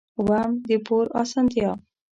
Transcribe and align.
اووم: 0.19 0.49
د 0.67 0.69
پور 0.85 1.05
اسانتیا. 1.21 1.71